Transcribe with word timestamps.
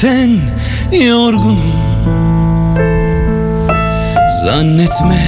gitmekten 0.00 0.40
yorgunum. 0.92 1.72
Zannetme 4.44 5.18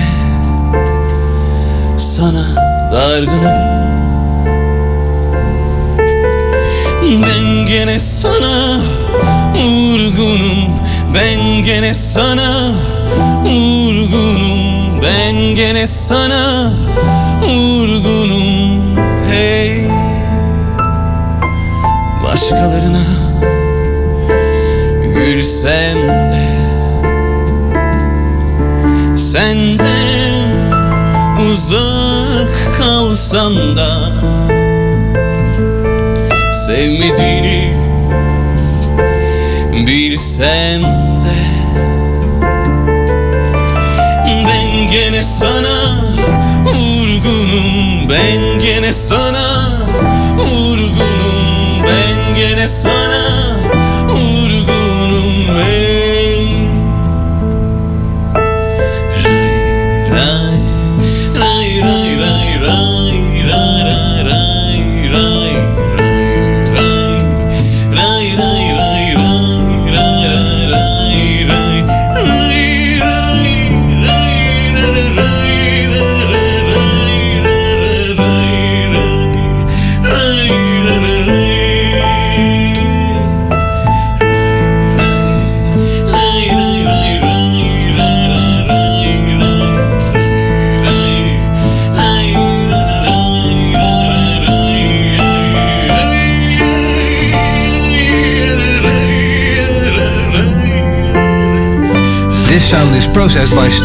sana 1.99 2.45
dargınım. 2.93 3.73
Ben 7.03 7.66
gene 7.66 8.01
sana 8.01 8.80
vurgunum. 9.55 10.79
Ben 11.15 11.63
gene 11.63 11.95
sana 11.95 12.73
vurgunum. 13.45 15.02
Ben 15.02 15.55
gene 15.55 15.87
sana 15.87 16.73
vurgunum. 17.43 18.83
Hey. 19.30 19.87
Başkalarına 22.24 23.21
gülsen 25.43 26.09
de 26.09 26.46
Senden 29.16 30.49
uzak 31.51 32.49
kalsan 32.79 33.76
da 33.76 34.12
Sevmediğini 36.52 37.76
bilsen 39.87 40.82
de 41.23 41.43
Ben 44.46 44.90
gene 44.90 45.23
sana 45.23 46.04
vurgunum 46.65 48.09
Ben 48.09 48.59
gene 48.59 48.93
sana 48.93 49.79
vurgunum 50.37 51.43
Ben 51.87 52.34
gene 52.34 52.68
sana 52.68 53.12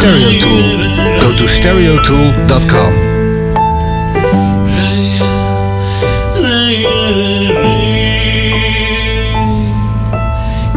processed 0.07 0.40
by 0.40 0.40
Stereo 0.40 0.40
Tool. 0.40 1.19
Go 1.22 1.38
to 1.38 1.47
stereotool.com. 1.47 3.07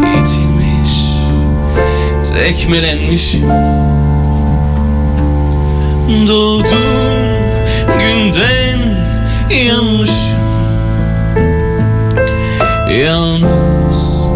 İtilmiş, 0.01 0.93
tekmelenmişim 2.35 3.49
Doğduğum 6.29 7.15
günden 7.99 8.97
yanmışım 9.67 10.41
Yalnız 13.05 14.27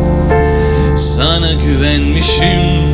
sana 0.96 1.52
güvenmişim 1.52 2.93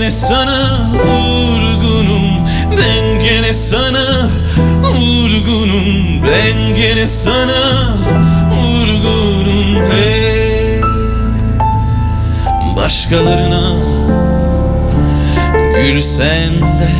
gene 0.00 0.10
sana 0.10 0.78
vurgunum 0.92 2.46
Ben 2.76 3.18
gene 3.18 3.52
sana 3.52 4.28
vurgunum 4.82 6.22
Ben 6.22 6.74
gene 6.74 7.08
sana 7.08 7.94
vurgunum 8.50 9.90
hey. 9.90 10.80
Başkalarına 12.76 13.72
gülsen 15.76 16.54
de 16.60 16.90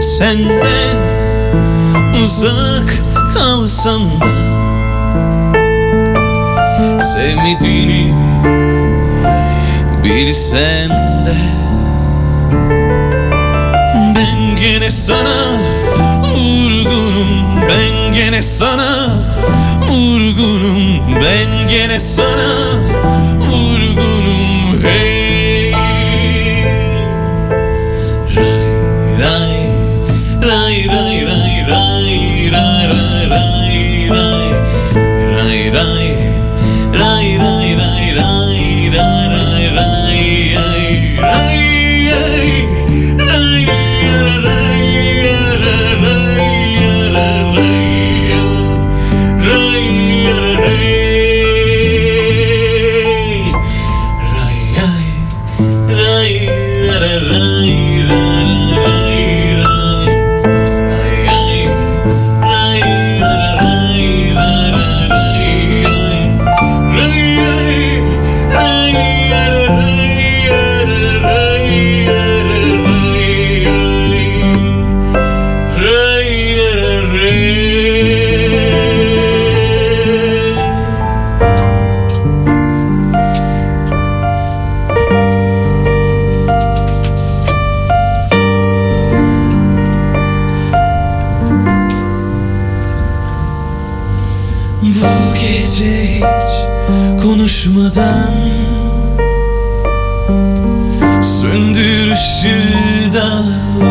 Senden 0.00 0.98
uzak 2.22 2.94
kalsan 3.34 4.02
da 4.20 4.28
Sevmediğini 6.98 8.14
bilsen 10.08 10.90
de 11.24 11.36
Ben 14.14 14.56
gene 14.56 14.90
sana 14.90 15.36
vurgunum 16.36 17.30
Ben 17.68 18.12
gene 18.12 18.42
sana 18.42 19.16
vurgunum 19.90 21.00
Ben 21.20 21.68
gene 21.68 22.00
sana 22.00 22.50
vurgunum 23.50 24.82
Hey 24.82 25.17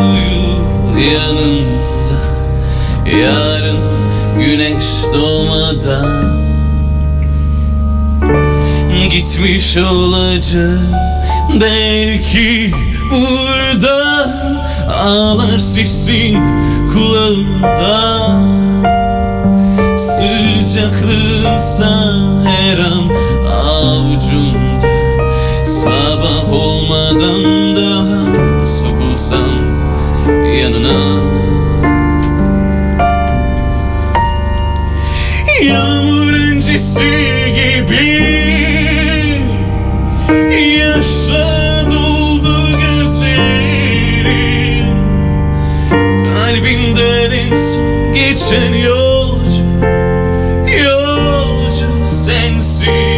uyu 0.09 0.57
Yarın 3.21 3.79
güneş 4.39 4.85
doğmadan 5.13 6.37
Gitmiş 9.09 9.77
olacağım. 9.77 10.95
Belki 11.61 12.73
burada 13.11 14.29
Ağlar 15.03 15.57
sesin 15.57 16.39
kulağımda 16.93 18.27
Sıcaklığınsa 19.97 21.89
her 22.45 22.77
an 22.77 23.09
avucumda. 23.65 24.87
Sabah 25.65 26.53
olmadan 26.53 27.75
da 27.75 27.87
sokulsam 27.87 28.46
yanına. 30.57 31.37
Yağmur 35.63 36.33
öncesi 36.33 36.99
gibi 37.55 38.27
Yaşa 40.77 41.85
doldu 41.89 42.79
gözlerim 42.81 44.27
Kalbinden 46.33 47.31
en 47.31 47.55
son 47.55 48.13
geçen 48.13 48.73
yolcu 48.73 49.63
Yolcu 50.83 52.05
sensin 52.05 53.16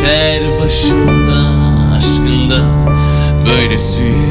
geçer 0.00 0.58
başımda 0.60 1.40
aşkında 1.96 2.64
böylesi 3.46 4.29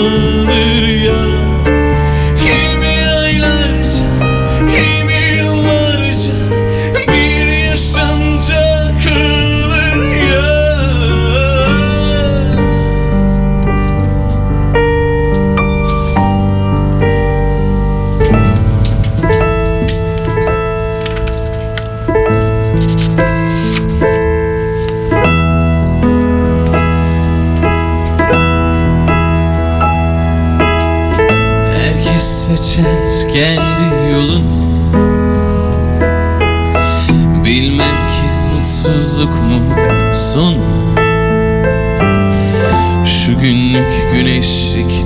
good. 0.00 0.39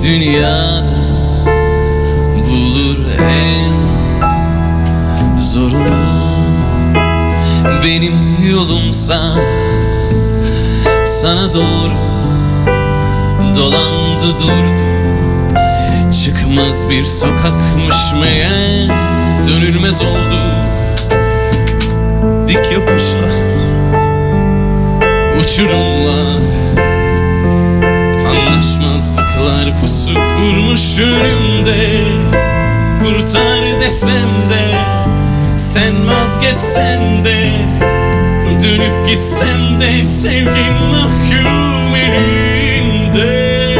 Dünyada 0.05 0.95
Bulur 2.35 2.97
en 3.19 3.73
zorunu. 5.39 6.05
Benim 7.83 8.49
yolumsa 8.49 9.33
sana 11.05 11.53
doğru 11.53 11.97
Dolandı 13.55 14.39
durdu. 14.39 14.85
Çıkmaz 16.23 16.89
bir 16.89 17.05
sokakmış 17.05 17.95
meğer 18.21 18.89
Dönülmez 19.47 20.01
oldu. 20.01 20.39
Dik 22.47 22.71
yokuşlar 22.71 23.31
Uçurumlar 25.39 25.95
Anlaşmazlıklar 29.35 29.81
pusu 29.81 30.13
kurmuş 30.13 30.99
önümde. 30.99 32.03
Kurtar 33.03 33.81
desem 33.81 34.29
de 34.49 34.77
Sen 35.55 36.07
vazgeçsen 36.07 37.25
de. 37.25 37.51
Dönüp 38.63 39.07
gitsem 39.07 39.81
de 39.81 40.05
Sevgin 40.05 40.73
mahkum 40.91 41.95
elinde. 41.95 43.75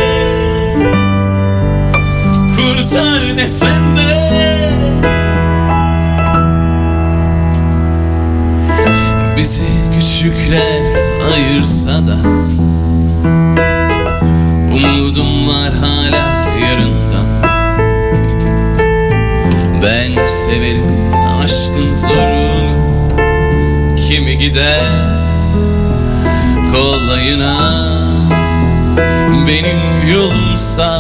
Kurtar 2.56 3.38
desem 3.38 3.96
de. 3.96 4.16
Bizi 9.38 9.64
küçükler 10.00 10.82
ayırsa 11.34 11.92
da 11.92 12.18
Umudum 14.76 15.25
var 15.66 15.74
hala 15.74 16.44
yarından 16.60 17.26
Ben 19.84 20.26
severim 20.26 20.92
aşkın 21.44 21.96
zorunu. 21.96 22.76
Kimi 24.08 24.38
gider 24.38 24.90
kolayına? 26.72 27.56
Benim 29.48 30.10
yolumsa 30.14 31.00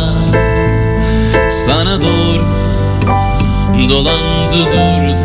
sana 1.49 2.01
doğru 2.01 2.45
dolandı 3.89 4.65
durdu. 4.65 5.19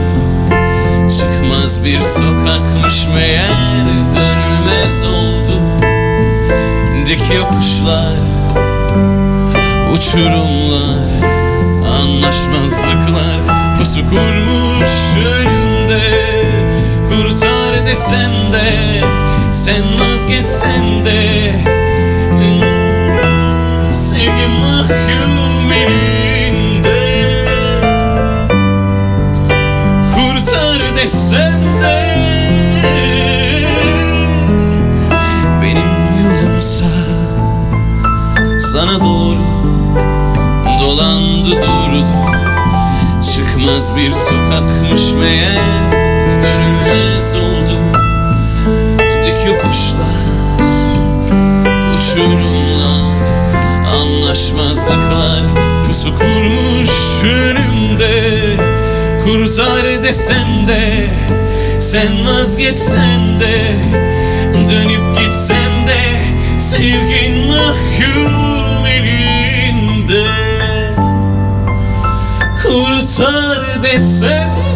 Çıkmaz 1.19 1.85
bir 1.85 2.01
sokakmış 2.01 3.07
meğer 3.15 3.87
dönülmez 3.87 5.05
oldu. 5.05 5.61
Dik 7.07 7.35
yokuşlar, 7.37 8.15
uçurumlar, 9.93 11.09
anlaşmazlıklar 12.01 13.41
Pusu 13.79 14.01
kurmuş 14.01 14.91
önümde. 15.17 16.01
Kurtar 17.09 17.87
desem 17.87 18.53
de 18.53 19.01
Sen 19.51 19.85
vazgeçsen 20.01 21.05
de. 21.05 21.55
Sevgi 23.91 24.47
mahkum 24.61 25.73
elinde 25.73 26.30
Çıkmaz 43.81 43.97
bir 43.97 44.13
sokakmış 44.13 45.13
meğer 45.13 45.93
Dönülmez 46.43 47.37
oldu. 47.37 47.79
Dik 48.99 49.47
yokuşlar 49.47 50.21
Uçurumlar 51.95 53.17
Anlaşmazlıklar. 54.01 55.43
Pusu 55.87 56.19
kurmuş 56.19 56.91
önümde 57.25 58.57
Kurtar 59.25 60.05
desen 60.05 60.67
de 60.67 61.11
Sen 61.81 62.27
vazgeçsen 62.27 63.41
de 63.41 63.77
Dönüp 64.55 65.19
gitsem 65.19 65.87
de 65.87 66.23
Sevgin 66.59 67.47
mahkum 67.47 68.87
elinde. 68.87 70.25
Kurtar 72.63 73.60
desen 73.93 74.70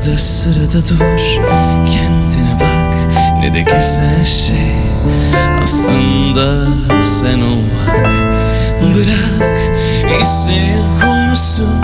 Arada 0.00 0.18
sırada 0.18 0.88
dur. 0.88 1.20
Kendine 1.86 2.54
bak 2.54 2.94
Ne 3.40 3.54
de 3.54 3.60
güzel 3.60 4.24
şey. 4.24 4.72
Aslında 5.64 6.66
sen 7.02 7.40
olmak. 7.40 8.08
Bırak 8.94 9.58
isteyen 10.20 10.84
konusun 11.02 11.74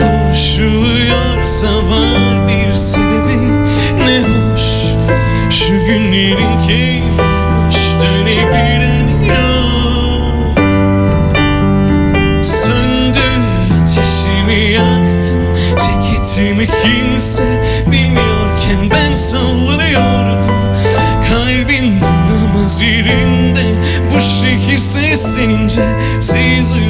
Konuşuluyorsa 0.00 1.66
var 1.66 2.48
bir 2.48 2.72
seslenince 25.20 25.82
Siz 26.20 26.72
uyurken 26.72 26.89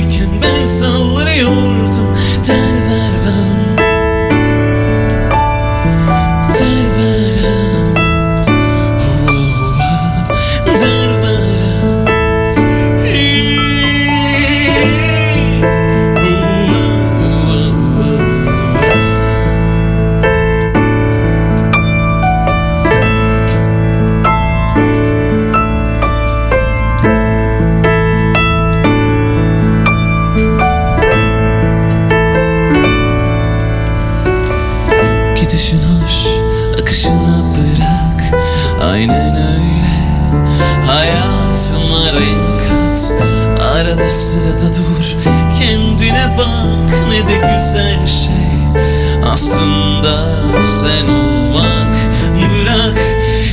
Sırada 44.61 44.75
dur. 44.75 45.17
Kendine 45.61 46.35
bak 46.39 46.91
ne 47.09 47.29
de 47.29 47.35
güzel 47.35 48.07
şey. 48.07 48.77
Aslında 49.33 50.27
sen 50.63 51.09
olmak 51.09 51.97
Bırak. 52.35 52.99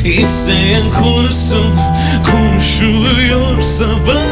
İsteyen 0.04 0.84
konuşsun 1.02 1.76
Konuşuluyorsa 2.32 3.86
var 3.86 4.27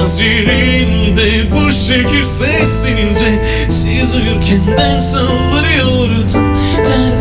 duramaz 0.00 0.20
yerinde 0.20 1.50
Bu 1.50 1.72
şehir 1.72 2.22
seslenince 2.22 3.44
Siz 3.68 4.16
uyurken 4.16 4.60
ben 4.78 4.98
sallanıyordum 4.98 6.26
Telvera 6.84 7.19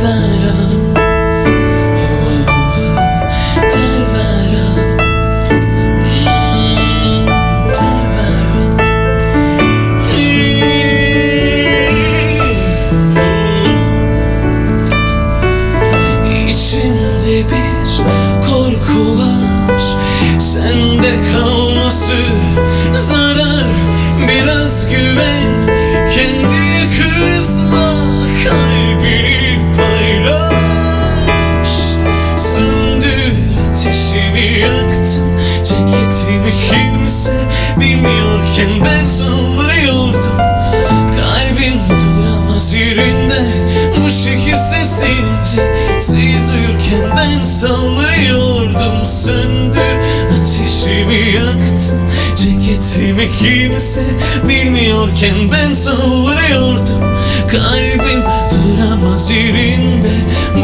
Uyurken 46.92 47.18
ben 47.18 47.44
sallanıyordum 47.44 49.06
Söndür. 49.06 50.00
Ateşimi 50.32 51.34
yaktım 51.36 52.00
Ceketimi 52.36 53.32
kimse 53.32 54.04
bilmiyorken 54.44 55.52
ben 55.52 55.72
sallanıyordum 55.72 57.18
Kalbim 57.48 58.24
duramaz 58.52 59.32
yerinde 59.32 60.12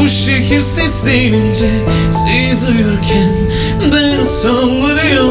Bu 0.00 0.08
şehir 0.08 0.60
seslenince 0.60 1.70
Siz 2.10 2.68
uyurken 2.68 3.32
ben 3.92 4.22
sallanıyordum 4.22 5.25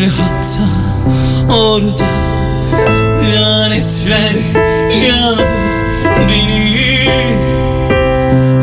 Öyle 0.00 0.10
hatta 0.10 0.62
orada 1.54 2.04
lanetler 3.34 4.34
yağdır 5.06 5.58
beni. 6.28 7.08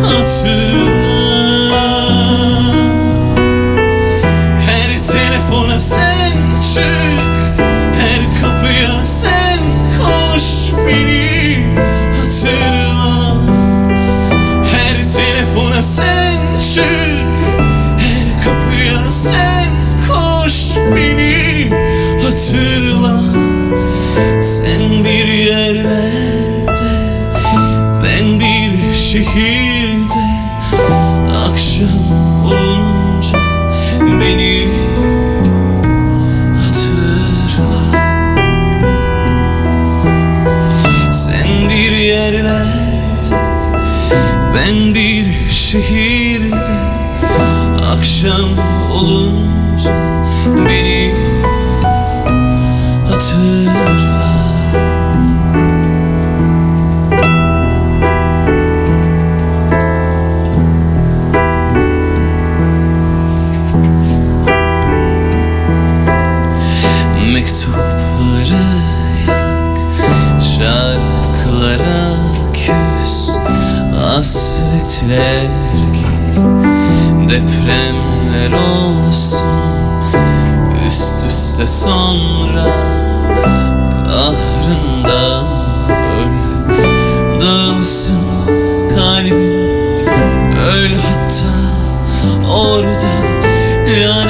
Hatır 0.03 0.67
Bir 44.96 45.50
şehirdi 45.50 46.77
Akşam 47.98 48.50
olunca 48.94 49.91
beni 50.67 51.13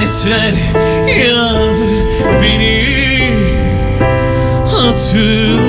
yeter 0.08 0.54
Yağdır 1.20 1.88
beni. 2.42 2.88
Hatırla 4.66 5.67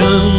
ocean. 0.00 0.37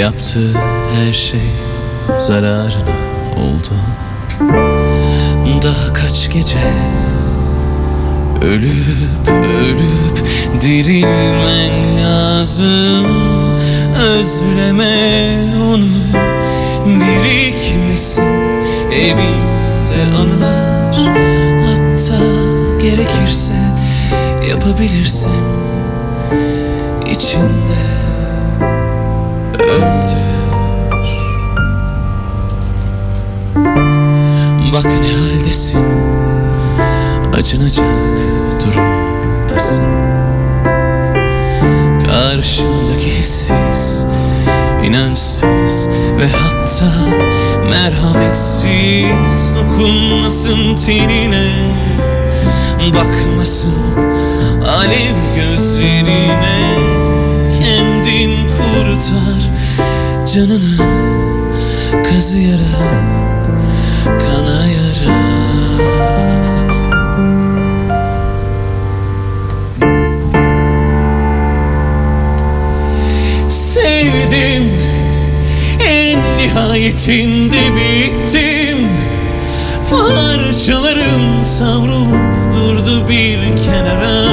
Yaptığı 0.00 0.54
her 0.94 1.12
şey 1.12 1.40
zararına 2.18 2.96
oldu. 3.36 3.74
Daha 5.62 5.92
kaç 5.92 6.32
gece 6.32 6.58
Ölüp 8.42 9.28
ölüp 9.28 10.26
dirilmen 10.60 12.02
lazım? 12.02 13.06
Özleme 13.96 15.44
onu 15.62 15.86
birikmesin. 16.86 18.24
Evinde 18.92 20.16
anılar 20.18 20.96
Hatta 21.66 22.24
gerekirse 22.82 23.54
yapabilirsin. 24.48 25.32
İçinde 27.10 27.89
Bak 34.72 34.84
ne 34.84 35.12
haldesin. 35.12 35.84
Acınacak 37.34 37.86
durumdasın. 38.64 39.84
Karşındaki 42.06 43.18
hissiz, 43.18 44.06
inançsız 44.84 45.88
ve 46.20 46.28
hatta 46.28 46.92
merhametsiz 47.70 49.54
Dokunmasın 49.56 50.74
tenine, 50.74 51.74
bakmasın 52.94 53.74
alev 54.78 55.34
gözlerine. 55.36 56.60
Kendin 57.62 58.48
kurtar 58.48 59.40
canını 60.34 60.99
kazıyarak, 61.90 63.40
kanayarak 64.04 65.40
Sevdim 73.48 74.72
en 75.88 76.38
nihayetinde 76.38 77.56
bittim. 77.74 78.88
Parçalarım 79.90 81.44
savrulup 81.44 82.54
durdu 82.54 83.08
bir 83.08 83.56
kenara. 83.56 84.30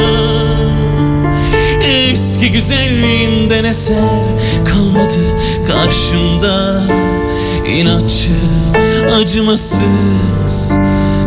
Eski 1.83 2.51
güzelliğinden 2.51 3.63
eser 3.63 3.97
kalmadı 4.65 5.21
karşımda 5.67 6.83
İnatçı, 7.67 8.33
acımasız, 9.15 10.77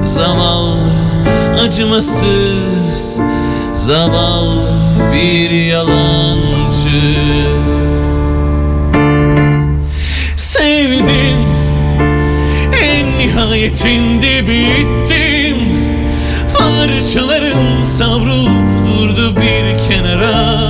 zavallı, 0.04 0.90
acımasız 1.64 3.20
Zavallı 3.74 4.70
bir 5.12 5.50
yalancı. 5.50 7.00
Sevdim 10.36 11.46
en 12.82 13.18
nihayetinde 13.18 14.46
bittim. 14.46 15.56
Parçalarım 16.58 17.84
savrulup 17.84 18.86
durdu 18.86 19.36
bir 19.36 19.78
kenara. 19.88 20.60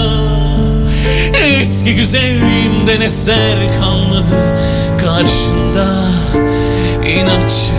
Eski 1.61 1.95
güzelliğimden 1.95 3.01
eser 3.01 3.81
kalmadı 3.81 4.61
karşında. 5.01 5.87
İnatçı, 7.07 7.73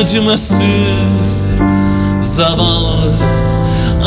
acımasız, 0.00 1.48
zavallı, 2.20 3.14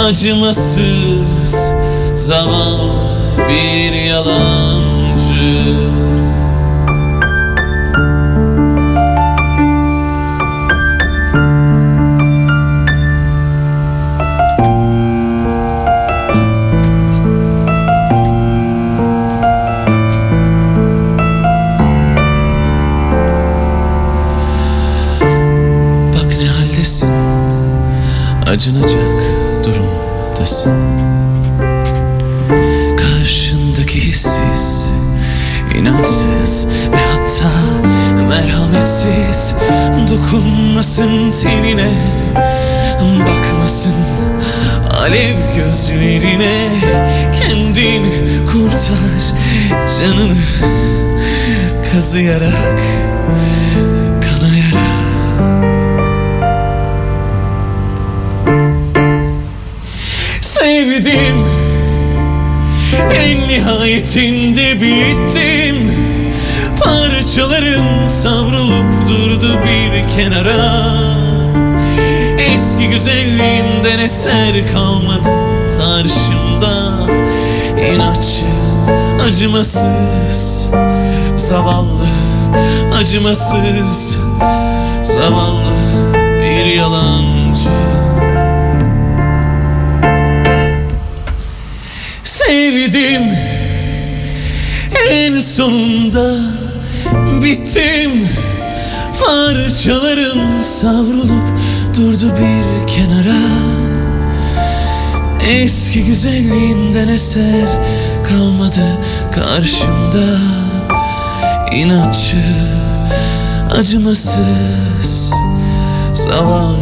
acımasız 0.08 1.72
Zavallı 2.14 2.92
bir 3.50 3.94
yalancı 3.94 5.76
Acınacak 28.62 29.22
durumdasın. 29.66 30.72
Karşındaki 32.98 34.08
hissiz 34.08 34.86
inançsız 35.76 36.68
ve 36.68 36.98
hatta 36.98 37.52
merhametsiz 38.30 39.56
Dokunmasın 40.10 41.32
tenine 41.32 41.94
Bakmasın 43.20 43.96
alev 45.00 45.38
gözlerine. 45.58 46.70
Kendin 47.42 48.06
kurtar 48.46 49.36
canını 50.00 50.38
Kazıyarak, 51.94 52.80
En 63.32 63.48
nihayetinde 63.48 64.82
bittim. 64.82 65.96
Parçalarım 66.84 68.08
savrulup 68.08 69.08
durdu 69.10 69.60
bir 69.64 70.08
kenara. 70.08 70.96
Eski 72.40 72.88
güzelliğinden 72.90 74.00
eser 74.00 74.74
kalmadı 74.74 75.30
karşımda. 75.80 76.94
İnatçı, 77.94 78.46
acımasız, 79.28 80.70
zavallı, 81.36 82.08
acımasız 83.00 84.20
Zavallı 85.04 85.74
bir 86.16 86.66
yalancı 86.66 87.70
Sevdim. 92.82 93.38
En 95.12 95.40
sonunda 95.40 96.36
Bittim. 97.42 98.30
Parçalarım 99.26 100.64
savrulup 100.64 101.44
Durdu 101.98 102.34
bir 102.40 102.88
kenara. 102.88 103.40
Eski 105.50 106.06
güzelliğimden 106.06 107.08
eser 107.08 107.68
Kalmadı 108.30 108.98
karşımda. 109.32 110.38
İnatçı 111.72 112.38
Acımasız 113.80 115.34
Zavallı 116.14 116.78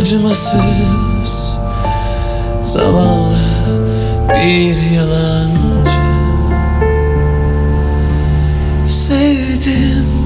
Acımasız 0.00 1.56
Zavallı 2.62 3.35
bir 4.28 4.90
yalancı. 4.94 5.96
Sevdim 8.86 10.25